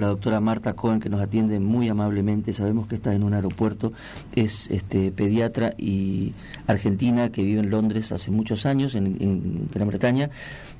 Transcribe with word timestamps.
la 0.00 0.08
doctora 0.08 0.40
Marta 0.40 0.72
Cohen, 0.72 1.00
que 1.00 1.08
nos 1.08 1.20
atiende 1.20 1.60
muy 1.60 1.88
amablemente. 1.88 2.52
Sabemos 2.52 2.88
que 2.88 2.96
está 2.96 3.14
en 3.14 3.22
un 3.22 3.34
aeropuerto. 3.34 3.92
Es 4.34 4.68
este, 4.70 5.12
pediatra 5.12 5.74
y 5.78 6.32
argentina 6.66 7.30
que 7.30 7.42
vive 7.42 7.60
en 7.60 7.70
Londres 7.70 8.10
hace 8.10 8.30
muchos 8.30 8.66
años, 8.66 8.94
en, 8.94 9.68
Gran 9.72 9.88
Bretaña. 9.88 10.30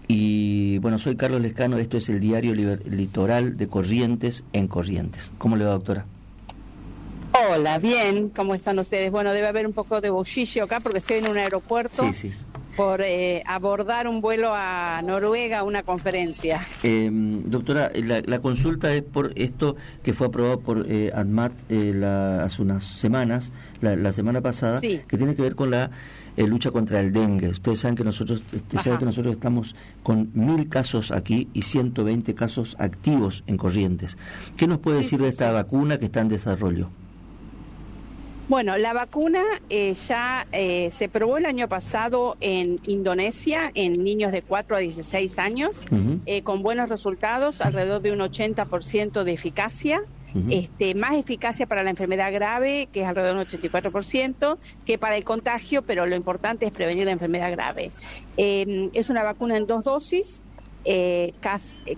Y 0.08 0.78
bueno, 0.78 0.98
soy 0.98 1.16
Carlos 1.16 1.40
Lescano. 1.40 1.78
Esto 1.78 1.98
es 1.98 2.08
el 2.08 2.18
diario 2.18 2.54
litoral 2.54 3.56
de 3.56 3.68
Corrientes 3.68 4.42
en 4.52 4.66
Corrientes. 4.66 5.30
¿Cómo 5.38 5.56
le 5.56 5.64
va, 5.64 5.72
doctora? 5.72 6.06
Hola, 7.48 7.78
bien, 7.78 8.28
¿cómo 8.30 8.54
están 8.54 8.78
ustedes? 8.80 9.12
Bueno, 9.12 9.32
debe 9.32 9.46
haber 9.46 9.66
un 9.66 9.72
poco 9.72 10.00
de 10.00 10.10
bolsillo 10.10 10.64
acá 10.64 10.80
porque 10.80 10.98
estoy 10.98 11.18
en 11.18 11.28
un 11.28 11.38
aeropuerto. 11.38 12.12
Sí, 12.12 12.28
sí 12.28 12.34
por 12.76 13.00
eh, 13.02 13.42
abordar 13.46 14.08
un 14.08 14.20
vuelo 14.20 14.52
a 14.54 15.02
Noruega, 15.02 15.62
una 15.62 15.82
conferencia. 15.82 16.60
Em, 16.82 17.42
doctora, 17.44 17.90
la, 17.94 18.40
consulta 18.40 18.92
es 18.94 19.02
por 19.02 19.32
esto 19.36 19.76
que 20.02 20.12
fue 20.12 20.28
aprobado 20.28 20.60
por 20.60 20.86
eh, 20.88 21.10
ADMAT 21.14 21.52
eh, 21.68 22.40
hace 22.42 22.62
unas 22.62 22.84
semanas, 22.84 23.52
la, 23.80 24.12
semana 24.12 24.40
pasada, 24.40 24.80
que 24.80 25.16
tiene 25.16 25.34
que 25.34 25.42
ver 25.42 25.54
con 25.54 25.70
la 25.70 25.90
lucha 26.36 26.70
contra 26.70 27.00
el 27.00 27.12
dengue. 27.12 27.48
Ustedes 27.48 27.80
saben 27.80 27.96
que 27.96 28.04
nosotros, 28.04 28.42
usted 28.52 28.98
que 28.98 29.04
nosotros 29.04 29.34
estamos 29.34 29.74
con 30.02 30.30
mil 30.34 30.68
casos 30.68 31.10
aquí 31.10 31.48
y 31.52 31.62
120 31.62 32.34
casos 32.34 32.76
activos 32.78 33.44
en 33.46 33.56
Corrientes. 33.56 34.16
¿Qué 34.56 34.66
nos 34.66 34.78
puede 34.78 34.98
decir 34.98 35.20
de 35.20 35.28
esta 35.28 35.52
vacuna 35.52 35.98
que 35.98 36.06
está 36.06 36.20
en 36.20 36.28
desarrollo? 36.28 36.90
Bueno, 38.50 38.76
la 38.78 38.92
vacuna 38.92 39.44
eh, 39.68 39.94
ya 39.94 40.44
eh, 40.50 40.88
se 40.90 41.08
probó 41.08 41.38
el 41.38 41.46
año 41.46 41.68
pasado 41.68 42.36
en 42.40 42.80
Indonesia 42.88 43.70
en 43.74 43.92
niños 43.92 44.32
de 44.32 44.42
4 44.42 44.76
a 44.76 44.80
16 44.80 45.38
años 45.38 45.84
eh, 46.26 46.42
con 46.42 46.60
buenos 46.60 46.88
resultados, 46.88 47.60
alrededor 47.60 48.02
de 48.02 48.10
un 48.10 48.18
80% 48.18 49.22
de 49.22 49.32
eficacia. 49.32 50.02
Este, 50.48 50.94
más 50.94 51.14
eficacia 51.14 51.66
para 51.66 51.82
la 51.82 51.90
enfermedad 51.90 52.32
grave, 52.32 52.88
que 52.92 53.02
es 53.02 53.06
alrededor 53.06 53.36
de 53.36 53.56
un 53.56 53.62
84%, 53.62 54.58
que 54.84 54.96
para 54.98 55.16
el 55.16 55.24
contagio, 55.24 55.82
pero 55.82 56.06
lo 56.06 56.14
importante 56.14 56.66
es 56.66 56.72
prevenir 56.72 57.06
la 57.06 57.12
enfermedad 57.12 57.50
grave. 57.50 57.90
Em, 58.36 58.90
es 58.94 59.10
una 59.10 59.24
vacuna 59.24 59.56
en 59.56 59.66
dos 59.66 59.84
dosis, 59.84 60.40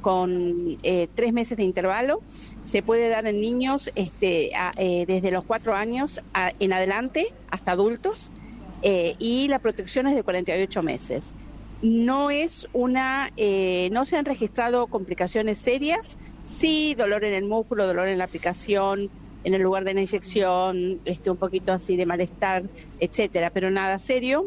con 0.01 0.79
tres 1.15 1.33
meses 1.33 1.57
de 1.57 1.65
intervalo 1.65 2.21
se 2.65 2.83
puede 2.83 3.09
dar 3.09 3.27
en 3.27 3.41
niños 3.41 3.91
este, 3.95 4.53
eh, 4.77 5.05
desde 5.07 5.31
los 5.31 5.45
cuatro 5.45 5.75
años 5.75 6.21
en 6.59 6.73
adelante 6.73 7.29
hasta 7.51 7.73
adultos 7.73 8.31
eh, 8.83 9.15
y 9.19 9.49
la 9.49 9.59
protección 9.59 10.07
es 10.07 10.15
de 10.15 10.23
48 10.23 10.83
meses. 10.83 11.35
No 11.83 12.31
es 12.31 12.69
una, 12.73 13.31
eh, 13.37 13.89
no 13.93 14.05
se 14.05 14.17
han 14.17 14.25
registrado 14.25 14.87
complicaciones 14.87 15.59
serias, 15.59 16.19
sí 16.45 16.95
dolor 16.97 17.25
en 17.25 17.35
el 17.35 17.45
músculo, 17.45 17.87
dolor 17.87 18.07
en 18.09 18.19
la 18.19 18.25
aplicación, 18.25 19.11
en 19.45 19.55
el 19.55 19.63
lugar 19.63 19.83
de 19.83 19.95
la 19.95 20.01
inyección, 20.01 21.01
este, 21.05 21.31
un 21.31 21.37
poquito 21.37 21.73
así 21.73 21.97
de 21.97 22.07
malestar, 22.07 22.63
etcétera, 23.01 23.51
pero 23.51 23.71
nada 23.71 23.99
serio. 23.99 24.47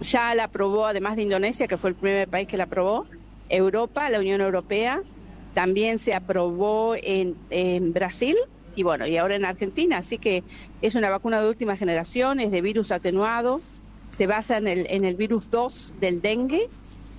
Ya 0.00 0.34
la 0.34 0.44
aprobó, 0.44 0.86
además 0.86 1.16
de 1.16 1.22
Indonesia, 1.22 1.66
que 1.66 1.76
fue 1.76 1.90
el 1.90 1.96
primer 1.96 2.28
país 2.28 2.46
que 2.46 2.56
la 2.56 2.64
aprobó, 2.64 3.06
Europa, 3.48 4.10
la 4.10 4.20
Unión 4.20 4.40
Europea, 4.40 5.02
también 5.54 5.98
se 5.98 6.14
aprobó 6.14 6.96
en, 7.02 7.34
Brasil 7.92 8.36
y 8.74 8.82
bueno, 8.82 9.06
y 9.06 9.16
ahora 9.16 9.36
en 9.36 9.46
Argentina, 9.46 9.98
así 9.98 10.18
que 10.18 10.44
es 10.82 10.94
una 10.96 11.08
vacuna 11.08 11.40
de 11.40 11.48
última 11.48 11.76
generación, 11.76 12.40
es 12.40 12.50
de 12.50 12.60
virus 12.60 12.92
atenuado, 12.92 13.62
se 14.14 14.26
basa 14.26 14.58
en 14.58 14.68
el, 14.68 14.86
en 14.90 15.06
el 15.06 15.14
virus 15.14 15.48
2 15.48 15.94
del 15.98 16.20
dengue, 16.20 16.68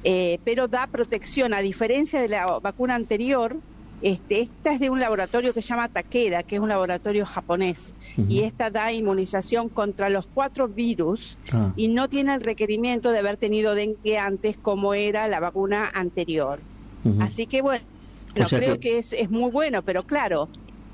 eh, 0.04 0.40
pero 0.44 0.68
da 0.68 0.86
protección, 0.86 1.54
a 1.56 1.62
diferencia 1.62 2.22
de 2.22 2.30
la 2.30 2.46
vacuna 2.60 2.94
anterior, 2.94 3.58
este, 4.02 4.42
esta 4.42 4.74
es 4.74 4.80
de 4.80 4.90
un 4.90 5.00
laboratorio 5.00 5.54
que 5.54 5.62
se 5.62 5.70
llama 5.70 5.90
Takeda, 5.90 6.44
que 6.44 6.56
es 6.56 6.62
un 6.62 6.70
laboratorio 6.70 7.26
japonés, 7.26 7.96
y 8.30 8.42
esta 8.42 8.70
da 8.70 8.92
inmunización 8.92 9.70
contra 9.70 10.10
los 10.10 10.28
cuatro 10.28 10.68
virus 10.68 11.38
ah. 11.52 11.74
y 11.76 11.88
no 11.88 12.08
tiene 12.08 12.34
el 12.34 12.42
requerimiento 12.42 13.12
de 13.12 13.20
haber 13.20 13.38
tenido 13.38 13.76
dengue 13.76 14.18
antes 14.18 14.58
como 14.58 14.94
era 14.94 15.28
la 15.28 15.40
vacuna 15.40 15.90
anterior. 15.94 16.60
Así 17.20 17.46
que 17.46 17.62
bueno, 17.62 17.86
no, 18.36 18.46
creo 18.48 18.80
que, 18.82 19.00
es, 19.00 19.14
es 19.14 19.30
muy 19.30 19.50
bueno, 19.50 19.82
pero 19.82 20.04
claro, 20.04 20.50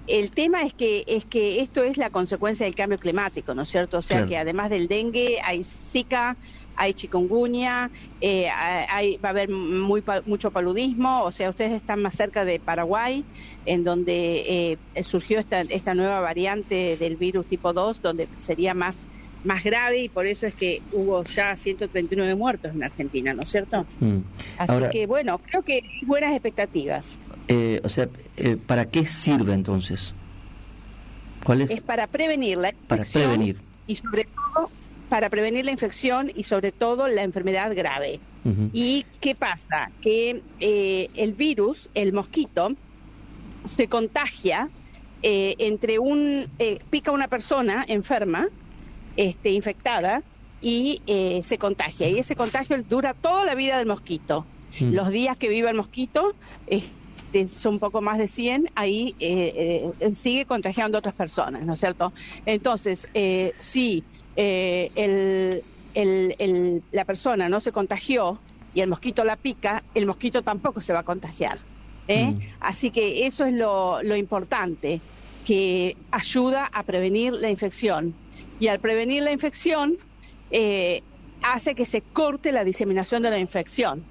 el 0.07 0.31
tema 0.31 0.63
es 0.63 0.73
que 0.73 1.03
es 1.07 1.25
que 1.25 1.61
esto 1.61 1.81
es 1.83 1.97
la 1.97 2.09
consecuencia 2.09 2.65
del 2.65 2.75
cambio 2.75 2.99
climático, 2.99 3.53
¿no 3.53 3.61
es 3.61 3.69
cierto? 3.69 3.97
O 3.97 4.01
sea 4.01 4.25
que 4.25 4.37
además 4.37 4.69
del 4.69 4.87
dengue 4.87 5.37
hay 5.43 5.63
Zika, 5.63 6.35
hay 6.75 6.93
chikungunya, 6.93 7.89
eh, 8.19 8.49
hay, 8.49 9.17
va 9.17 9.29
a 9.29 9.31
haber 9.31 9.49
muy, 9.49 10.03
mucho 10.25 10.51
paludismo, 10.51 11.23
o 11.23 11.31
sea, 11.31 11.49
ustedes 11.49 11.71
están 11.71 12.01
más 12.01 12.15
cerca 12.15 12.45
de 12.45 12.59
Paraguay, 12.59 13.23
en 13.65 13.83
donde 13.83 14.77
eh, 14.95 15.03
surgió 15.03 15.39
esta, 15.39 15.61
esta 15.61 15.93
nueva 15.93 16.19
variante 16.19 16.97
del 16.97 17.15
virus 17.15 17.45
tipo 17.47 17.73
2, 17.73 18.01
donde 18.01 18.27
sería 18.37 18.73
más 18.73 19.07
más 19.43 19.63
grave 19.63 20.03
y 20.03 20.09
por 20.09 20.25
eso 20.25 20.47
es 20.47 20.55
que 20.55 20.81
hubo 20.91 21.23
ya 21.25 21.55
139 21.55 22.35
muertos 22.35 22.71
en 22.73 22.83
Argentina, 22.83 23.33
¿no 23.33 23.41
es 23.41 23.49
cierto? 23.49 23.85
Mm. 23.99 24.19
Así 24.57 24.83
que 24.91 25.05
bueno, 25.05 25.39
creo 25.39 25.63
que 25.63 25.83
buenas 26.05 26.31
expectativas. 26.31 27.19
Eh, 27.47 27.81
o 27.83 27.89
sea, 27.89 28.09
eh, 28.37 28.57
¿para 28.57 28.85
qué 28.85 29.05
sirve 29.05 29.53
entonces? 29.53 30.13
¿Cuál 31.43 31.61
es? 31.61 31.71
Es 31.71 31.81
para 31.81 32.07
prevenir 32.07 32.57
la 32.57 32.69
infección. 32.69 32.87
Para 32.87 33.03
prevenir. 33.05 33.61
Y 33.87 33.95
sobre 33.95 34.25
todo, 34.25 34.69
para 35.09 35.29
prevenir 35.29 35.65
la 35.65 35.71
infección 35.71 36.31
y 36.33 36.43
sobre 36.43 36.71
todo 36.71 37.07
la 37.07 37.23
enfermedad 37.23 37.75
grave. 37.75 38.19
¿Y 38.73 39.05
qué 39.21 39.35
pasa? 39.35 39.89
Que 40.01 40.41
eh, 40.59 41.07
el 41.15 41.33
virus, 41.33 41.89
el 41.93 42.11
mosquito, 42.11 42.75
se 43.65 43.87
contagia 43.87 44.69
entre 45.21 45.97
un... 45.99 46.49
pica 46.89 47.11
una 47.11 47.29
persona 47.29 47.85
enferma, 47.87 48.49
este, 49.15 49.51
infectada, 49.51 50.23
y 50.61 51.01
se 51.41 51.57
contagia. 51.57 52.09
Y 52.09 52.19
ese 52.19 52.35
contagio 52.35 52.81
dura 52.83 53.13
toda 53.13 53.45
la 53.45 53.55
vida 53.55 53.77
del 53.77 53.87
mosquito. 53.87 54.45
Mm. 54.79 54.93
Los 54.93 55.09
días 55.09 55.37
que 55.37 55.47
vive 55.47 55.69
el 55.69 55.77
mosquito, 55.77 56.35
son 57.47 57.75
un 57.75 57.79
poco 57.79 58.01
más 58.01 58.17
de 58.17 58.27
100, 58.27 58.71
ahí 58.75 59.15
eh, 59.19 59.91
eh, 59.99 60.13
sigue 60.13 60.45
contagiando 60.45 60.97
a 60.97 60.99
otras 60.99 61.15
personas, 61.15 61.65
¿no 61.65 61.73
es 61.73 61.79
cierto? 61.79 62.13
Entonces, 62.45 63.07
eh, 63.13 63.53
si 63.57 64.03
el, 64.35 65.63
la 66.91 67.05
persona 67.05 67.49
no 67.49 67.59
se 67.59 67.71
contagió 67.71 68.39
y 68.73 68.81
el 68.81 68.89
mosquito 68.89 69.23
la 69.23 69.35
pica, 69.35 69.83
el 69.93 70.05
mosquito 70.05 70.41
tampoco 70.41 70.81
se 70.81 70.93
va 70.93 70.99
a 70.99 71.03
contagiar. 71.03 71.59
Mm. 72.07 72.39
Así 72.59 72.91
que 72.91 73.25
eso 73.25 73.45
es 73.45 73.53
lo, 73.53 74.01
lo 74.03 74.15
importante, 74.15 74.99
que 75.45 75.97
ayuda 76.11 76.69
a 76.71 76.83
prevenir 76.83 77.33
la 77.33 77.49
infección. 77.49 78.13
Y 78.59 78.67
al 78.67 78.79
prevenir 78.79 79.23
la 79.23 79.31
infección, 79.31 79.97
hace 81.43 81.75
que 81.75 81.85
se 81.85 82.01
corte 82.01 82.51
la 82.51 82.63
diseminación 82.63 83.21
de 83.23 83.29
la 83.29 83.39
infección. 83.39 84.03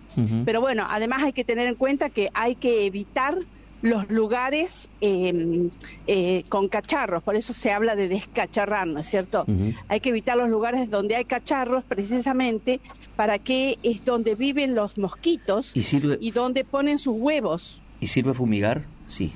Pero 0.44 0.60
bueno, 0.60 0.86
además 0.88 1.22
hay 1.22 1.32
que 1.32 1.44
tener 1.44 1.68
en 1.68 1.74
cuenta 1.74 2.10
que 2.10 2.30
hay 2.34 2.54
que 2.54 2.86
evitar 2.86 3.38
los 3.82 4.08
lugares 4.10 4.88
em, 5.00 5.68
eh, 6.06 6.44
con 6.48 6.68
cacharros, 6.68 7.22
por 7.22 7.34
eso 7.34 7.52
se 7.52 7.72
habla 7.72 7.96
de 7.96 8.08
descacharrar, 8.08 8.86
¿no 8.86 9.00
es 9.00 9.08
cierto? 9.08 9.44
Hay 9.88 10.00
que 10.00 10.10
evitar 10.10 10.36
los 10.36 10.48
lugares 10.48 10.88
donde 10.88 11.16
hay 11.16 11.24
cacharros 11.24 11.82
precisamente 11.84 12.80
para 13.16 13.38
que 13.40 13.78
es 13.82 14.04
donde 14.04 14.36
viven 14.36 14.74
los 14.74 14.96
mosquitos 14.96 15.72
y, 15.74 16.30
donde 16.30 16.64
ponen 16.64 16.98
sus 16.98 17.16
huevos. 17.18 17.82
¿Y 18.00 18.06
sirve 18.06 18.34
fumigar? 18.34 18.84
Sí. 19.08 19.32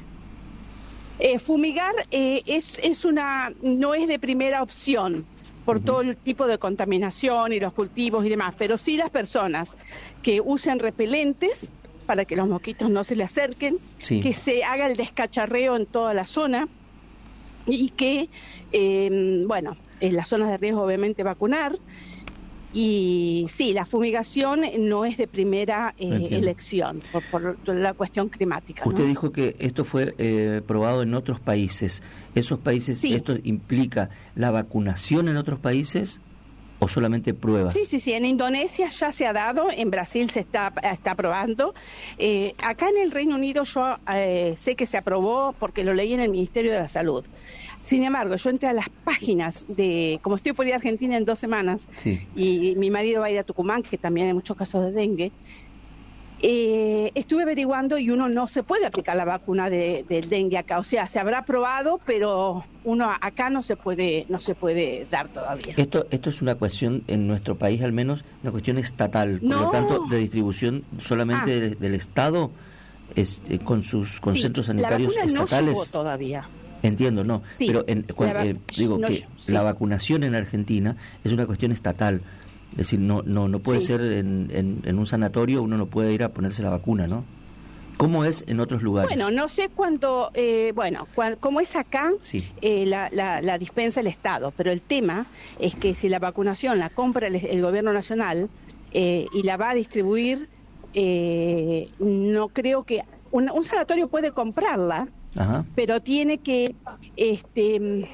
Eh, 1.19 1.38
fumigar 1.38 1.92
eh, 2.10 2.42
es, 2.47 2.78
es 2.82 3.04
una, 3.04 3.53
no 3.62 3.94
es 3.94 4.06
de 4.06 4.19
primera 4.19 4.62
opción 4.62 5.25
por 5.66 5.81
todo 5.81 6.00
el 6.00 6.16
tipo 6.16 6.47
de 6.47 6.59
contaminación 6.59 7.53
y 7.53 7.60
los 7.60 7.72
cultivos 7.72 8.25
y 8.25 8.28
demás, 8.31 8.54
pero 8.56 8.78
sí 8.78 8.97
las 8.97 9.10
personas 9.10 9.77
que 10.22 10.41
usen 10.41 10.78
repelentes 10.78 11.71
para 12.06 12.25
que 12.25 12.37
los 12.37 12.49
mosquitos 12.49 12.88
no 12.88 13.03
se 13.03 13.16
le 13.16 13.25
acerquen, 13.25 13.78
que 13.99 14.32
se 14.32 14.62
haga 14.62 14.87
el 14.87 14.97
descacharreo 14.97 15.75
en 15.75 15.84
toda 15.87 16.15
la 16.15 16.24
zona 16.24 16.68
y 17.66 17.89
que, 17.91 18.28
eh, 18.71 19.45
bueno, 19.45 19.77
en 19.98 20.15
las 20.15 20.28
zonas 20.28 20.51
de 20.51 20.59
riesgo 20.59 20.83
obviamente 20.83 21.24
vacunar 21.24 21.77
y 22.78 23.47
sí, 23.49 23.73
la 23.73 23.87
fumigación 23.87 24.61
no 24.81 25.07
es 25.07 25.17
de 25.17 25.27
primera 25.27 25.95
eh, 25.99 26.28
elección 26.31 27.01
por, 27.31 27.57
la 27.67 27.95
cuestión 27.95 28.28
climática. 28.28 28.83
Usted 28.87 29.07
dijo 29.07 29.33
que 29.33 29.57
esto 29.59 29.87
fue 29.87 30.15
eh, 30.19 30.61
probado 30.67 31.03
en 31.03 31.15
otros 31.15 31.41
países. 31.41 32.03
¿Esos 32.34 32.59
países, 32.59 33.03
esto 33.03 33.34
implica 33.45 34.11
la 34.34 34.51
vacunación 34.51 35.28
en 35.28 35.39
otros 35.39 35.59
países? 35.59 36.21
¿O 36.78 36.89
solamente 36.89 37.33
pruebas? 37.33 37.73
Sí, 37.73 37.87
sí, 37.87 37.99
sí. 37.99 38.13
En 38.13 38.27
Indonesia 38.27 38.91
ya 38.91 39.11
se 39.11 39.27
ha 39.27 39.33
dado, 39.33 39.69
en 39.75 39.91
Brasil 39.91 40.28
se 40.28 40.41
está, 40.41 40.75
está 40.83 41.13
aprobando. 41.13 41.75
Eh, 42.19 42.53
acá 42.63 42.91
en 42.91 42.99
el 42.99 43.11
Reino 43.11 43.37
Unido 43.37 43.65
yo 43.65 43.97
sé 44.55 44.77
que 44.77 44.84
se 44.84 44.99
aprobó 44.99 45.55
porque 45.59 45.83
lo 45.83 45.95
leí 45.95 46.13
en 46.13 46.21
el 46.21 46.31
Ministerio 46.31 46.73
de 46.73 46.81
la 46.81 46.89
Salud. 46.89 47.25
Sin 47.86 48.03
embargo, 48.03 48.34
yo 48.34 48.50
entré 48.50 48.68
a 48.68 48.72
las 48.72 48.88
páginas 49.04 49.65
de, 49.68 50.18
como 50.22 50.34
estoy 50.34 50.54
por 50.54 50.66
ir 50.66 50.72
a 50.72 50.77
Argentina 50.77 51.16
en 51.16 51.24
dos 51.24 51.38
semanas, 51.38 51.86
y 52.34 52.74
mi 52.77 52.91
marido 52.91 53.21
va 53.21 53.27
a 53.27 53.30
ir 53.30 53.38
a 53.38 53.44
Tucumán, 53.44 53.84
que 53.84 53.97
también 53.97 54.27
hay 54.27 54.34
muchos 54.34 54.56
casos 54.56 54.83
de 54.86 54.91
dengue, 54.91 55.30
Eh, 56.42 57.12
estuve 57.15 57.44
averiguando 57.44 57.97
y 57.97 58.10
uno 58.10 58.28
no 58.28 58.47
se 58.47 58.62
puede 58.62 58.84
aplicar 58.86 59.16
la 59.16 59.24
vacuna 59.24 59.71
de, 59.71 60.04
del 60.06 60.28
dengue 60.28 60.59
acá, 60.59 60.78
o 60.78 60.83
sea, 60.83 61.06
se 61.06 61.18
habrá 61.18 61.44
probado, 61.44 61.98
pero 62.04 62.62
uno 62.84 63.10
acá 63.21 63.48
no 63.48 63.62
se 63.62 63.74
puede 63.77 64.27
no 64.28 64.39
se 64.39 64.54
puede 64.54 65.06
dar 65.10 65.28
todavía. 65.28 65.72
Esto 65.78 66.06
esto 66.10 66.28
es 66.28 66.42
una 66.42 66.56
cuestión 66.56 67.04
en 67.06 67.27
nuestro 67.27 67.56
país 67.56 67.80
al 67.82 67.92
menos 67.92 68.22
una 68.42 68.53
cuestión 68.53 68.77
estatal, 68.77 69.41
por 69.41 69.60
lo 69.60 69.71
tanto 69.71 70.06
de 70.10 70.18
distribución 70.18 70.84
solamente 70.98 71.72
ah. 71.72 71.77
del, 71.80 71.94
Estado 71.94 72.50
es, 73.15 73.41
eh, 73.48 73.59
con 73.59 73.82
sus 73.82 74.21
con 74.21 74.34
centros 74.36 74.66
sanitarios 74.66 75.15
la 75.15 75.22
vacuna 75.22 75.42
estatales. 75.44 75.78
No 75.78 75.84
todavía. 75.86 76.48
Entiendo, 76.86 77.24
no, 77.24 77.42
pero 77.59 77.84
en, 77.86 78.06
eh, 78.09 78.56
digo 78.77 79.00
que 79.00 79.27
la 79.48 79.62
vacunación 79.62 80.24
en 80.24 80.34
Argentina 80.34 80.97
es 81.24 81.33
una 81.33 81.47
cuestión 81.47 81.72
estatal. 81.72 82.22
Es 82.72 82.78
decir, 82.78 83.00
no, 83.00 83.22
no, 83.22 83.48
no 83.48 83.60
puede 83.60 83.80
ser 83.80 84.00
en, 84.00 84.83
en, 84.84 84.98
un 84.98 85.06
sanatorio, 85.06 85.62
uno 85.62 85.78
no 85.78 85.86
puede 85.86 86.12
ir 86.12 86.22
a 86.22 86.34
ponerse 86.34 86.62
la 86.62 86.71
vacuna, 86.71 87.06
¿no? 87.06 87.24
¿Cómo 87.97 88.27
es 88.27 88.44
en 88.47 88.60
otros 88.60 88.83
lugares? 88.83 89.10
Bueno, 89.10 89.30
no 89.30 89.48
sé 89.48 89.71
cuánto, 89.71 90.30
eh, 90.34 90.72
bueno, 90.74 91.06
cómo 91.41 91.60
es 91.60 91.74
acá, 91.77 92.12
eh, 92.60 92.84
la, 92.84 93.09
la, 93.10 93.59
dispensa 93.59 94.00
el 94.00 94.06
Estado, 94.06 94.53
pero 94.54 94.71
el 94.71 94.82
tema 94.82 95.24
es 95.59 95.74
que 95.74 95.94
si 95.94 96.10
la 96.10 96.18
vacunación 96.18 96.78
la 96.78 96.91
compra 96.91 97.28
el, 97.28 97.62
gobierno 97.62 97.94
nacional 97.94 98.50
eh, 98.92 99.27
y 99.32 99.42
la 99.44 99.56
va 99.56 99.71
a 99.71 99.74
distribuir, 99.74 100.50
no 101.98 102.48
creo 102.48 102.84
que 102.84 103.03
un, 103.30 103.65
sanatorio 103.65 104.09
puede 104.09 104.32
comprarla, 104.32 105.09
pero 105.74 106.00
tiene 106.00 106.38
que, 106.38 106.74
este, 107.16 108.09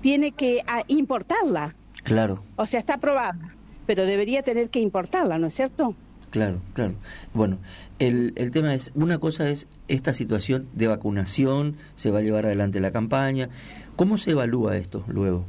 tiene 0.00 0.32
que 0.32 0.62
ah, 0.66 0.82
importarla. 0.88 1.74
Claro. 2.02 2.42
O 2.56 2.66
sea, 2.66 2.80
está 2.80 2.94
aprobada, 2.94 3.54
pero 3.86 4.04
debería 4.04 4.42
tener 4.42 4.70
que 4.70 4.80
importarla, 4.80 5.38
¿no 5.38 5.48
es 5.48 5.54
cierto? 5.54 5.94
Claro, 6.30 6.60
claro. 6.74 6.94
Bueno, 7.32 7.58
el, 7.98 8.32
el 8.36 8.50
tema 8.50 8.74
es, 8.74 8.92
una 8.94 9.18
cosa 9.18 9.48
es 9.48 9.66
esta 9.88 10.12
situación 10.12 10.68
de 10.74 10.86
vacunación, 10.86 11.76
se 11.96 12.10
va 12.10 12.18
a 12.18 12.22
llevar 12.22 12.46
adelante 12.46 12.80
la 12.80 12.90
campaña. 12.90 13.48
¿Cómo 13.96 14.18
se 14.18 14.32
evalúa 14.32 14.76
esto 14.76 15.04
luego? 15.08 15.44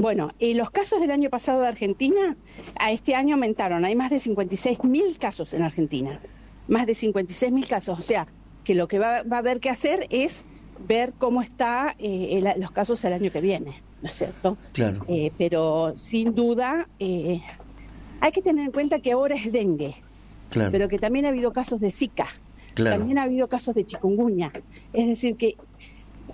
Bueno, 0.00 0.30
los 0.38 0.70
casos 0.70 1.00
del 1.00 1.10
año 1.10 1.28
pasado 1.28 1.60
de 1.60 1.66
Argentina 1.66 2.36
a 2.78 2.92
este 2.92 3.16
año 3.16 3.34
aumentaron. 3.34 3.84
Hay 3.84 3.96
más 3.96 4.10
de 4.10 4.20
56 4.20 4.84
mil 4.84 5.18
casos 5.18 5.54
en 5.54 5.62
Argentina. 5.62 6.20
Más 6.68 6.86
de 6.86 6.94
56 6.94 7.52
mil 7.52 7.66
casos. 7.66 7.98
O 7.98 8.02
sea, 8.02 8.28
que 8.68 8.74
lo 8.74 8.86
que 8.86 8.98
va, 8.98 9.22
va, 9.22 9.36
a 9.36 9.38
haber 9.38 9.60
que 9.60 9.70
hacer 9.70 10.06
es 10.10 10.44
ver 10.86 11.14
cómo 11.16 11.40
están 11.40 11.94
eh, 11.98 12.54
los 12.58 12.70
casos 12.70 13.02
el 13.06 13.14
año 13.14 13.32
que 13.32 13.40
viene. 13.40 13.80
¿no 14.02 14.10
es 14.10 14.14
cierto? 14.14 14.58
Claro. 14.74 15.06
Eh, 15.08 15.32
pero 15.38 15.94
sin 15.96 16.34
duda 16.34 16.86
eh, 16.98 17.40
hay 18.20 18.30
que 18.30 18.42
tener 18.42 18.66
en 18.66 18.70
cuenta 18.70 18.98
que 18.98 19.12
ahora 19.12 19.36
es 19.36 19.50
dengue, 19.50 19.94
claro. 20.50 20.70
pero 20.70 20.86
que 20.86 20.98
también 20.98 21.24
ha 21.24 21.30
habido 21.30 21.50
casos 21.50 21.80
de 21.80 21.90
Zika, 21.90 22.28
claro. 22.74 22.98
también 22.98 23.16
ha 23.16 23.22
habido 23.22 23.48
casos 23.48 23.74
de 23.74 23.86
chikungunya. 23.86 24.52
Es 24.92 25.06
decir, 25.06 25.36
que 25.36 25.56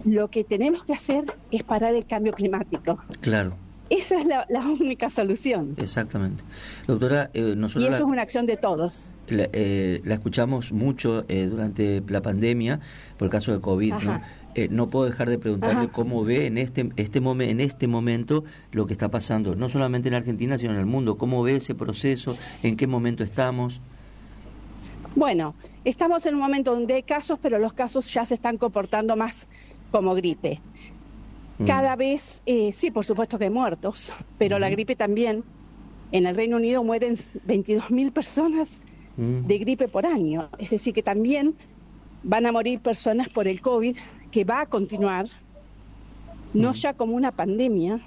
lo 0.05 0.27
que 0.27 0.43
tenemos 0.43 0.85
que 0.85 0.95
hacer 0.95 1.23
es 1.53 1.63
parar 1.63 1.95
el 1.95 2.05
cambio 2.05 2.33
climático. 2.33 2.99
Claro. 3.21 3.55
Esa 3.91 4.21
es 4.21 4.27
la, 4.27 4.47
única 4.81 5.11
solución. 5.11 5.75
Exactamente. 5.77 6.43
Doctora, 6.87 7.31
eh, 7.35 7.55
nosotros... 7.57 7.85
Y 7.85 7.89
eso 7.89 8.05
es 8.05 8.11
una 8.11 8.23
acción 8.23 8.47
de 8.47 8.57
todos. 8.57 9.09
La, 9.29 9.49
la 9.53 10.15
escuchamos 10.15 10.73
mucho 10.73 11.23
durante 11.23 12.03
la 12.09 12.21
pandemia, 12.21 12.81
por 13.17 13.27
el 13.27 13.31
caso 13.31 13.53
de 13.53 13.61
COVID, 13.61 13.95
¿no? 13.95 14.21
Eh, 14.55 14.69
no 14.71 14.87
puedo 14.87 15.07
dejar 15.07 15.29
de 15.29 15.39
preguntarle 15.39 15.89
cómo 15.89 16.23
ve 16.23 16.47
en 16.47 16.59
este, 16.59 16.93
este 16.97 17.19
en 17.19 17.61
este 17.61 17.89
momento 17.89 18.45
lo 18.71 18.87
que 18.87 18.93
está 18.93 19.11
pasando, 19.11 19.57
no 19.57 19.69
solamente 19.69 20.09
en 20.09 20.15
Argentina, 20.15 20.59
sino 20.59 20.75
en 20.75 20.79
el 20.79 20.87
mundo. 20.87 21.17
¿Cómo 21.17 21.43
ve 21.43 21.57
ese 21.57 21.75
proceso? 21.75 22.37
¿En 22.63 22.77
qué 22.77 22.87
momento 22.87 23.25
estamos? 23.25 23.81
Bueno, 25.17 25.55
estamos 25.85 26.25
en 26.27 26.35
un 26.35 26.41
momento 26.41 26.73
donde 26.73 26.95
hay 26.95 27.03
casos, 27.03 27.39
pero 27.43 27.59
los 27.59 27.73
casos 27.73 28.13
ya 28.13 28.25
se 28.25 28.35
están 28.35 28.57
comportando 28.57 29.17
más 29.17 29.49
como 29.91 30.15
gripe. 30.15 30.61
Mm. 31.59 31.65
Cada 31.65 31.97
vez, 31.97 32.43
eh, 32.47 32.73
sí, 32.73 32.91
por 32.91 33.05
supuesto 33.05 33.39
que 33.39 33.45
hay 33.45 33.51
muertos, 33.51 34.13
pero 34.39 34.59
la 34.59 34.69
gripe 34.71 34.97
también. 34.97 35.45
En 36.13 36.27
el 36.27 36.37
Reino 36.37 36.57
Unido 36.57 36.85
mueren 36.85 37.15
22.000 37.15 38.13
personas 38.13 38.81
mm. 39.17 39.47
de 39.47 39.59
gripe 39.59 39.89
por 39.89 40.07
año. 40.07 40.49
Es 40.59 40.71
decir, 40.71 40.95
que 40.95 41.03
también 41.03 41.55
van 42.23 42.47
a 42.47 42.53
morir 42.53 42.81
personas 42.81 43.29
por 43.29 43.49
el 43.49 43.61
COVID 43.61 43.97
que 44.31 44.45
va 44.45 44.63
a 44.63 44.67
continuar, 44.67 45.27
no 46.53 46.71
mm. 46.71 46.75
ya 46.75 46.95
como 46.95 47.15
una 47.15 47.33
pandemia, 47.33 48.01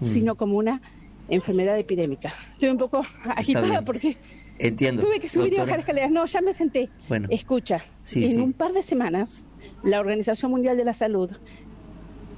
sino 0.00 0.34
como 0.34 0.56
una 0.56 0.80
enfermedad 1.28 1.78
epidémica. 1.78 2.32
Estoy 2.52 2.70
un 2.70 2.78
poco 2.78 3.04
agitada 3.24 3.82
porque 3.82 4.16
Entiendo. 4.58 5.02
tuve 5.02 5.20
que 5.20 5.28
subir 5.28 5.54
y 5.54 5.56
bajar 5.56 5.80
escaleras. 5.80 6.10
No, 6.10 6.24
ya 6.26 6.40
me 6.40 6.52
senté. 6.52 6.90
Bueno, 7.08 7.28
Escucha, 7.30 7.84
en 8.12 8.40
un 8.40 8.52
par 8.52 8.72
de 8.72 8.82
semanas 8.82 9.44
la 9.82 10.00
Organización 10.00 10.50
Mundial 10.50 10.76
de 10.76 10.84
la 10.84 10.94
Salud 10.94 11.30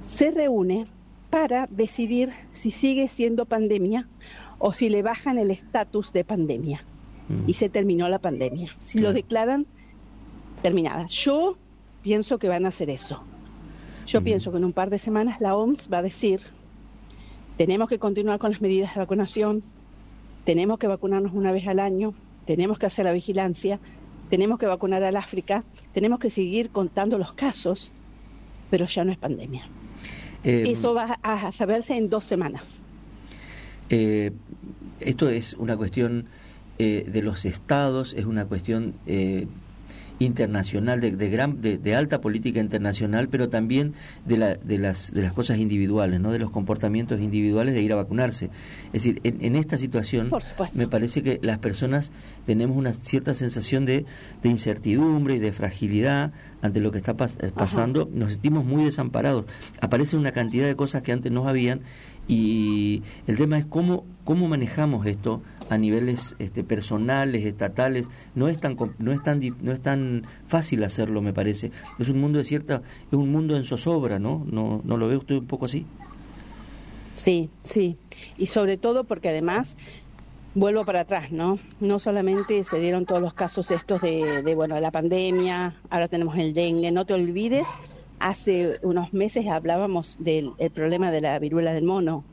se 0.05 0.31
reúne 0.31 0.87
para 1.29 1.67
decidir 1.67 2.31
si 2.51 2.71
sigue 2.71 3.07
siendo 3.07 3.45
pandemia 3.45 4.07
o 4.59 4.71
si 4.71 4.89
le 4.89 5.01
bajan 5.01 5.37
el 5.37 5.51
estatus 5.51 6.13
de 6.13 6.23
pandemia. 6.23 6.83
Mm. 7.27 7.49
Y 7.49 7.53
se 7.53 7.69
terminó 7.69 8.07
la 8.09 8.19
pandemia. 8.19 8.71
Si 8.83 8.99
lo 8.99 9.13
declaran 9.13 9.65
terminada. 10.61 11.07
Yo 11.07 11.57
pienso 12.01 12.37
que 12.37 12.49
van 12.49 12.65
a 12.65 12.69
hacer 12.69 12.89
eso. 12.89 13.23
Yo 14.05 14.21
pienso 14.21 14.51
que 14.51 14.57
en 14.57 14.65
un 14.65 14.73
par 14.73 14.89
de 14.89 14.99
semanas 14.99 15.39
la 15.39 15.55
OMS 15.55 15.89
va 15.91 15.99
a 15.99 16.01
decir, 16.01 16.41
tenemos 17.57 17.87
que 17.87 17.99
continuar 17.99 18.37
con 18.37 18.51
las 18.51 18.61
medidas 18.61 18.93
de 18.93 18.99
vacunación, 18.99 19.63
tenemos 20.45 20.77
que 20.77 20.87
vacunarnos 20.87 21.33
una 21.33 21.51
vez 21.51 21.67
al 21.67 21.79
año, 21.79 22.13
tenemos 22.45 22.79
que 22.79 22.85
hacer 22.85 23.05
la 23.05 23.13
vigilancia, 23.13 23.79
tenemos 24.29 24.59
que 24.59 24.67
vacunar 24.67 25.03
al 25.03 25.15
África, 25.15 25.63
tenemos 25.93 26.19
que 26.19 26.29
seguir 26.29 26.69
contando 26.69 27.17
los 27.17 27.33
casos, 27.33 27.93
pero 28.69 28.85
ya 28.85 29.05
no 29.05 29.11
es 29.11 29.17
pandemia. 29.17 29.67
Em, 30.43 30.65
Eso 30.67 30.93
va 30.93 31.19
a 31.23 31.51
saberse 31.51 31.95
en 31.95 32.09
dos 32.09 32.23
semanas. 32.25 32.81
Eh, 33.89 34.31
esto 34.99 35.29
es 35.29 35.53
una 35.53 35.77
cuestión 35.77 36.25
eh, 36.79 37.05
de 37.07 37.21
los 37.21 37.45
estados, 37.45 38.13
es 38.13 38.25
una 38.25 38.45
cuestión 38.45 38.93
eh, 39.05 39.47
internacional, 40.23 41.01
de, 41.01 41.11
de 41.11 41.29
gran, 41.29 41.61
de, 41.61 41.95
alta 41.95 42.21
política 42.21 42.59
internacional, 42.59 43.27
pero 43.29 43.49
también 43.49 43.93
de, 44.25 44.37
la, 44.37 44.55
de, 44.55 44.77
las, 44.77 45.11
de 45.13 45.21
las 45.21 45.33
cosas 45.33 45.57
individuales, 45.57 46.19
¿no? 46.19 46.31
de 46.31 46.39
los 46.39 46.51
comportamientos 46.51 47.19
individuales 47.19 47.73
de 47.73 47.81
ir 47.81 47.93
a 47.93 47.95
vacunarse. 47.95 48.49
Es 48.87 49.03
decir, 49.03 49.19
en, 49.23 49.55
esta 49.55 49.77
situación 49.77 50.29
me 50.73 50.87
parece 50.87 51.23
que 51.23 51.39
las 51.41 51.59
personas 51.59 52.11
tenemos 52.45 52.77
una 52.77 52.93
cierta 52.93 53.33
sensación 53.33 53.85
de, 53.85 54.05
de 54.41 54.49
incertidumbre 54.49 55.35
y 55.35 55.39
de 55.39 55.51
fragilidad 55.51 56.31
ante 56.61 56.79
lo 56.79 56.91
que 56.91 56.97
está 56.97 57.15
pasando, 57.15 58.09
nos 58.13 58.33
sentimos 58.33 58.65
muy 58.65 58.85
desamparados. 58.85 59.45
Aparece 59.81 60.15
una 60.15 60.31
cantidad 60.31 60.65
de 60.65 60.75
cosas 60.75 61.03
que 61.03 61.11
antes 61.11 61.31
no 61.31 61.47
habían 61.47 61.81
y 62.27 63.03
el 63.27 63.37
tema 63.37 63.57
es 63.57 63.65
cómo, 63.65 64.05
cómo 64.23 64.47
manejamos 64.47 65.05
esto 65.05 65.41
a 65.69 65.77
niveles 65.77 66.35
este, 66.39 66.63
personales, 66.63 67.45
estatales. 67.45 68.09
No 68.35 68.47
es, 68.47 68.59
tan, 68.59 68.75
no, 68.99 69.11
es 69.11 69.23
tan, 69.23 69.41
no 69.61 69.71
es 69.71 69.81
tan 69.81 70.25
fácil 70.47 70.83
hacerlo, 70.83 71.21
me 71.21 71.33
parece. 71.33 71.71
Es 71.99 72.09
un 72.09 72.19
mundo 72.19 72.39
de 72.39 72.45
cierta, 72.45 72.81
es 73.07 73.13
un 73.13 73.31
mundo 73.31 73.55
en 73.55 73.65
zozobra, 73.65 74.19
¿no? 74.19 74.45
¿No, 74.49 74.81
no 74.83 74.97
lo 74.97 75.07
ve 75.07 75.17
usted 75.17 75.35
un 75.35 75.47
poco 75.47 75.65
así? 75.65 75.85
Sí, 77.15 77.49
sí. 77.61 77.97
Y 78.37 78.47
sobre 78.47 78.77
todo 78.77 79.03
porque 79.03 79.29
además 79.29 79.77
vuelvo 80.55 80.85
para 80.85 81.01
atrás, 81.01 81.31
¿no? 81.31 81.59
No 81.79 81.99
solamente 81.99 82.63
se 82.63 82.79
dieron 82.79 83.05
todos 83.05 83.21
los 83.21 83.33
casos 83.33 83.71
estos 83.71 84.01
de, 84.01 84.43
de, 84.43 84.55
bueno, 84.55 84.75
de 84.75 84.81
la 84.81 84.91
pandemia, 84.91 85.75
ahora 85.89 86.07
tenemos 86.07 86.37
el 86.37 86.53
dengue, 86.53 86.91
no 86.91 87.05
te 87.05 87.13
olvides 87.13 87.67
Hace 88.23 88.79
unos 88.83 89.11
meses 89.11 89.47
hablábamos 89.47 90.15
del 90.17 90.53
problema 90.73 91.11
de 91.11 91.19
la 91.19 91.37
viruela 91.39 91.73
del 91.73 91.83
mono. 91.83 92.23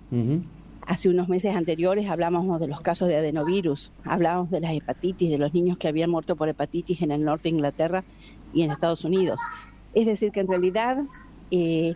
Hace 0.91 1.09
unos 1.09 1.29
meses 1.29 1.55
anteriores 1.55 2.09
hablábamos 2.11 2.59
de 2.59 2.67
los 2.67 2.81
casos 2.81 3.07
de 3.07 3.15
adenovirus, 3.15 3.93
hablábamos 4.03 4.51
de 4.51 4.59
las 4.59 4.73
hepatitis, 4.73 5.31
de 5.31 5.39
los 5.39 5.55
niños 5.55 5.79
que 5.79 5.87
habían 5.87 6.11
muerto 6.11 6.35
por 6.35 6.49
hepatitis 6.49 7.01
en 7.03 7.13
el 7.13 7.25
norte 7.25 7.45
de 7.45 7.51
Inglaterra 7.51 8.03
y 8.53 8.63
en 8.63 8.73
Estados 8.73 9.05
Unidos. 9.05 9.39
Es 9.95 10.07
decir, 10.07 10.33
que 10.33 10.41
en 10.41 10.49
realidad 10.49 10.99
eh, 11.53 11.95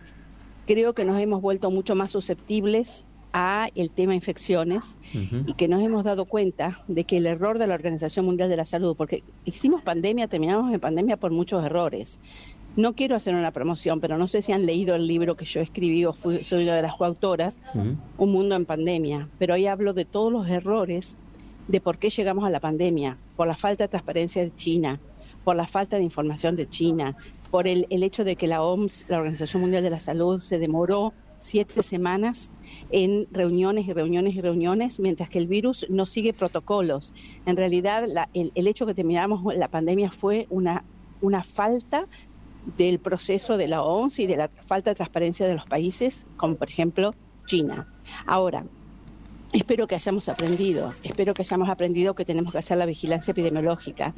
creo 0.65 0.93
que 0.93 1.03
nos 1.03 1.19
hemos 1.19 1.41
vuelto 1.41 1.71
mucho 1.71 1.93
más 1.93 2.11
susceptibles 2.11 3.03
a 3.33 3.67
el 3.75 3.91
tema 3.91 4.15
infecciones 4.15 4.97
y 5.11 5.53
que 5.55 5.67
nos 5.67 5.83
hemos 5.83 6.05
dado 6.05 6.23
cuenta 6.23 6.79
de 6.87 7.03
que 7.03 7.17
el 7.17 7.25
error 7.25 7.59
de 7.59 7.67
la 7.67 7.73
Organización 7.73 8.25
Mundial 8.25 8.47
de 8.47 8.55
la 8.55 8.63
Salud, 8.63 8.95
porque 8.95 9.25
hicimos 9.43 9.81
pandemia, 9.81 10.29
terminamos 10.29 10.73
en 10.73 10.79
pandemia 10.79 11.17
por 11.17 11.31
muchos 11.31 11.65
errores, 11.65 12.17
no 12.75 12.93
quiero 12.93 13.15
hacer 13.15 13.35
una 13.35 13.51
promoción, 13.51 14.01
pero 14.01 14.17
no 14.17 14.27
sé 14.27 14.41
si 14.41 14.51
han 14.51 14.65
leído 14.65 14.95
el 14.95 15.07
libro 15.07 15.35
que 15.35 15.45
yo 15.45 15.61
escribí 15.61 16.05
o 16.05 16.13
fui, 16.13 16.43
soy 16.43 16.63
una 16.63 16.75
de 16.75 16.81
las 16.81 16.95
coautoras, 16.95 17.59
Un 18.17 18.31
mundo 18.31 18.55
en 18.55 18.65
pandemia, 18.65 19.29
pero 19.39 19.53
ahí 19.53 19.67
hablo 19.67 19.93
de 19.93 20.05
todos 20.05 20.31
los 20.31 20.47
errores 20.47 21.17
de 21.67 21.81
por 21.81 21.97
qué 21.97 22.09
llegamos 22.09 22.45
a 22.45 22.49
la 22.49 22.59
pandemia, 22.59 23.17
por 23.35 23.47
la 23.47 23.55
falta 23.55 23.85
de 23.85 23.87
transparencia 23.87 24.43
de 24.43 24.51
China, 24.51 24.99
por 25.43 25.55
la 25.55 25.67
falta 25.67 25.97
de 25.97 26.03
información 26.03 26.55
de 26.55 26.69
China, 26.69 27.15
por 27.51 27.67
el, 27.67 27.87
el 27.89 28.03
hecho 28.03 28.23
de 28.23 28.35
que 28.35 28.47
la 28.47 28.61
OMS, 28.61 29.05
la 29.07 29.17
Organización 29.17 29.61
Mundial 29.61 29.83
de 29.83 29.89
la 29.89 29.99
Salud, 29.99 30.39
se 30.39 30.59
demoró 30.59 31.13
siete 31.37 31.83
semanas 31.83 32.51
en 32.89 33.27
reuniones 33.31 33.87
y 33.87 33.93
reuniones 33.93 34.35
y 34.35 34.41
reuniones, 34.41 34.99
mientras 34.99 35.29
que 35.29 35.37
el 35.37 35.47
virus 35.47 35.85
no 35.89 36.05
sigue 36.05 36.33
protocolos. 36.33 37.13
En 37.45 37.55
realidad, 37.55 38.05
el, 38.33 38.51
el, 38.55 38.67
hecho 38.67 38.85
que 38.85 38.93
terminamos 38.93 39.53
la 39.55 39.67
pandemia 39.67 40.09
fue 40.11 40.47
una, 40.49 40.83
una 41.21 41.43
falta 41.43 42.07
del 42.77 42.99
proceso 42.99 43.57
de 43.57 43.67
la 43.67 43.83
OMS 43.83 44.19
y 44.19 44.27
de 44.27 44.37
la 44.37 44.47
falta 44.47 44.91
de 44.91 44.95
transparencia 44.95 45.47
de 45.47 45.53
los 45.53 45.65
países, 45.65 46.25
como 46.37 46.55
por 46.55 46.69
ejemplo 46.69 47.13
China. 47.45 47.87
Ahora, 48.25 48.65
espero 49.53 49.87
que 49.87 49.95
hayamos 49.95 50.27
aprendido, 50.29 50.93
espero 51.03 51.33
que 51.33 51.43
hayamos 51.43 51.69
aprendido 51.69 52.15
que 52.15 52.25
tenemos 52.25 52.51
que 52.51 52.59
hacer 52.59 52.77
la 52.77 52.85
vigilancia 52.85 53.31
epidemiológica, 53.31 54.13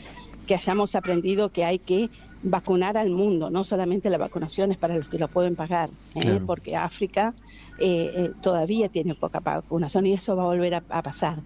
que 0.48 0.56
hayamos 0.56 0.96
aprendido 0.96 1.50
que 1.50 1.66
hay 1.66 1.80
que 1.80 2.10
vacunar 2.44 2.98
al 2.98 3.10
mundo, 3.10 3.50
no 3.50 3.64
solamente 3.64 4.10
la 4.10 4.18
vacunación 4.18 4.72
es 4.72 4.78
para 4.78 4.96
los 4.96 5.10
que 5.10 5.20
lo 5.20 5.28
pueden 5.28 5.56
pagar, 5.56 5.90
¿eh? 6.16 6.40
porque 6.46 6.76
África 6.76 7.34
eh, 7.80 8.12
eh, 8.16 8.32
todavía 8.42 8.90
tiene 8.90 9.16
poca 9.16 9.40
vacunación 9.40 10.06
y 10.06 10.14
eso 10.14 10.36
va 10.36 10.44
a 10.44 10.48
volver 10.48 10.76
a, 10.76 10.82
pasar 10.82 11.40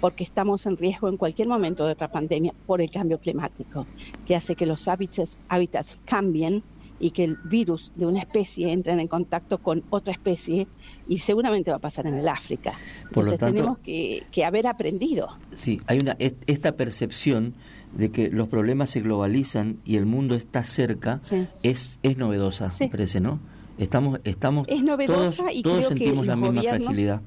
porque 0.00 0.24
estamos 0.24 0.66
en 0.66 0.76
riesgo 0.76 1.08
en 1.08 1.16
cualquier 1.16 1.48
momento 1.48 1.86
de 1.86 1.92
otra 1.92 2.08
pandemia 2.08 2.54
por 2.66 2.80
el 2.80 2.90
cambio 2.90 3.18
climático, 3.18 3.86
que 4.26 4.36
hace 4.36 4.54
que 4.54 4.66
los 4.66 4.88
hábitats, 4.88 5.42
hábitats 5.48 5.98
cambien 6.04 6.62
y 7.00 7.10
que 7.10 7.24
el 7.24 7.36
virus 7.44 7.92
de 7.94 8.06
una 8.06 8.20
especie 8.20 8.72
entre 8.72 8.92
en 8.92 9.06
contacto 9.06 9.58
con 9.58 9.84
otra 9.90 10.12
especie 10.12 10.66
y 11.06 11.18
seguramente 11.20 11.70
va 11.70 11.76
a 11.76 11.80
pasar 11.80 12.06
en 12.06 12.14
el 12.14 12.28
África. 12.28 12.72
Por 13.12 13.24
Entonces 13.24 13.40
tenemos 13.40 13.78
que, 13.78 14.24
haber 14.44 14.66
aprendido. 14.66 15.28
Sí, 15.54 15.80
hay 15.86 15.98
una 15.98 16.16
esta 16.18 16.72
percepción 16.72 17.54
de 17.92 18.10
que 18.10 18.30
los 18.30 18.48
problemas 18.48 18.90
se 18.90 19.00
globalizan 19.00 19.78
y 19.84 19.96
el 19.96 20.06
mundo 20.06 20.34
está 20.34 20.64
cerca 20.64 21.20
es 21.62 21.98
es 22.02 22.16
novedosa, 22.16 22.70
parece, 22.90 23.20
¿no? 23.20 23.40
Estamos 23.78 24.20
estamos 24.24 24.66
es 24.68 24.82
novedosa 24.82 25.42
todos, 25.42 25.54
y 25.54 25.62
todos 25.62 25.86
sentimos 25.86 26.26
la 26.26 26.36
misma 26.36 26.62
fragilidad. 26.62 27.22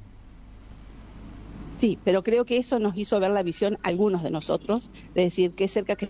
Sí, 1.82 1.98
pero 2.04 2.22
creo 2.22 2.46
que 2.46 2.58
eso 2.58 2.78
nos 2.78 2.96
hizo 2.96 3.20
ver 3.20 3.32
la 3.32 3.42
visión 3.42 3.80
algunos 3.82 4.22
de 4.22 4.30
nosotros 4.30 4.92
de 5.16 5.24
decir 5.24 5.56
que 5.56 5.68
cerca 5.68 5.96
que 5.96 6.10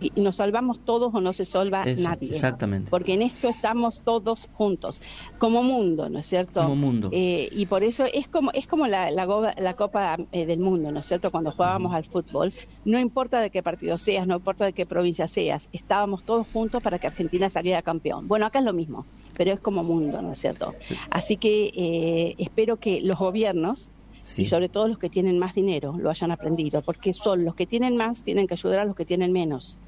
y 0.00 0.10
nos 0.20 0.36
salvamos 0.36 0.80
todos 0.80 1.14
o 1.14 1.20
no 1.20 1.34
se 1.34 1.44
salva 1.44 1.84
nadie. 1.84 2.30
Exactamente. 2.30 2.88
Porque 2.88 3.12
en 3.12 3.20
esto 3.20 3.50
estamos 3.50 4.00
todos 4.02 4.48
juntos, 4.54 5.02
como 5.38 5.62
mundo, 5.62 6.08
¿no 6.08 6.18
es 6.18 6.26
cierto? 6.26 6.62
Como 6.62 6.76
mundo. 6.76 7.10
Eh, 7.12 7.50
y 7.52 7.66
por 7.66 7.82
eso 7.82 8.06
es 8.10 8.26
como 8.26 8.52
es 8.52 8.66
como 8.66 8.86
la, 8.86 9.10
la, 9.10 9.74
Copa 9.74 10.16
eh, 10.32 10.46
del 10.46 10.60
Mundo, 10.60 10.90
¿no 10.90 11.00
es 11.00 11.06
cierto? 11.06 11.30
Cuando 11.30 11.52
jugábamos 11.52 11.92
al 11.92 12.04
fútbol, 12.04 12.52
no 12.86 12.98
importa 12.98 13.40
de 13.40 13.50
qué 13.50 13.62
partido 13.62 13.98
seas, 13.98 14.26
no 14.26 14.36
importa 14.36 14.64
de 14.64 14.72
qué 14.72 14.86
provincia 14.86 15.28
seas, 15.28 15.68
estábamos 15.74 16.24
todos 16.24 16.46
juntos 16.48 16.82
para 16.82 16.98
que 16.98 17.08
Argentina 17.08 17.50
saliera 17.50 17.82
campeón. 17.82 18.28
Bueno, 18.28 18.46
acá 18.46 18.60
es 18.60 18.64
lo 18.64 18.72
mismo, 18.72 19.04
pero 19.36 19.52
es 19.52 19.60
como 19.60 19.82
mundo, 19.82 20.22
¿no 20.22 20.32
es 20.32 20.38
cierto? 20.38 20.74
Así 21.10 21.36
que 21.36 21.70
eh, 21.76 22.34
espero 22.38 22.78
que 22.78 23.02
los 23.02 23.18
gobiernos 23.18 23.90
y 24.36 24.46
sobre 24.46 24.68
todo 24.68 24.88
los 24.88 24.98
que 24.98 25.10
tienen 25.10 25.38
más 25.38 25.54
dinero 25.54 25.94
lo 25.98 26.10
hayan 26.10 26.30
aprendido, 26.30 26.82
porque 26.82 27.12
son 27.12 27.44
los 27.44 27.54
que 27.54 27.66
tienen 27.66 27.96
más, 27.96 28.22
tienen 28.22 28.46
que 28.46 28.54
ayudar 28.54 28.80
a 28.80 28.84
los 28.84 28.96
que 28.96 29.04
tienen 29.04 29.32
menos, 29.32 29.78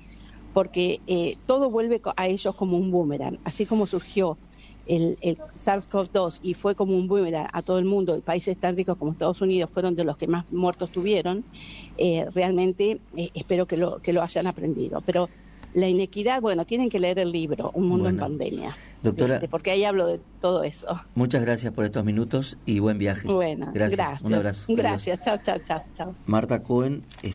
porque 0.53 1.01
eh, 1.07 1.37
todo 1.47 1.71
vuelve 1.71 2.01
a 2.17 2.27
ellos 2.27 2.55
como 2.55 2.77
un 2.77 2.91
boomerang, 2.91 3.39
así 3.45 3.67
como 3.67 3.87
surgió 3.87 4.37
el, 4.87 5.17
SARS-CoV-2 5.57 6.41
y 6.43 6.55
fue 6.55 6.75
como 6.75 6.97
un 6.97 7.09
boomerang 7.09 7.49
a 7.53 7.63
todo 7.63 7.79
el 7.79 7.85
mundo, 7.85 8.17
y 8.17 8.21
países 8.21 8.57
tan 8.59 8.77
ricos 8.77 8.97
como 8.97 9.13
Estados 9.13 9.41
Unidos 9.41 9.71
fueron 9.71 9.95
de 9.95 10.05
los 10.05 10.17
que 10.17 10.27
más 10.27 10.51
muertos 10.53 10.91
tuvieron, 10.91 11.45
eh, 11.97 12.27
realmente 12.35 13.01
eh, 13.17 13.31
espero 13.35 13.67
que 13.67 13.77
lo, 13.77 14.01
que 14.01 14.13
lo 14.13 14.23
hayan 14.23 14.47
aprendido. 14.47 15.01
Pero 15.07 15.29
la 15.75 15.89
inequidad, 15.89 16.41
bueno, 16.41 16.65
tienen 16.65 16.89
que 16.89 16.99
leer 16.99 17.19
el 17.19 17.33
libro, 17.33 17.71
Un 17.75 17.89
Mundo 17.89 18.09
en 18.09 18.17
Pandemia. 18.17 18.77
Doctora, 19.03 19.41
porque 19.51 19.71
ahí 19.71 19.85
hablo 19.85 20.07
de 20.07 20.21
todo 20.41 20.63
eso. 20.65 21.01
Muchas 21.15 21.43
gracias 21.43 21.73
por 21.75 21.85
estos 21.85 22.05
minutos 22.05 22.57
y 22.65 22.79
buen 22.79 22.97
viaje. 22.97 23.29
Bueno, 23.29 23.71
gracias. 23.75 24.23
Un 24.23 24.35
abrazo. 24.35 24.67
Gracias, 24.69 25.21
chao, 25.21 25.39
chao, 25.45 25.59
chao, 25.65 25.83
chao. 25.95 26.15
Marta 26.27 26.63
Cohen. 26.63 27.03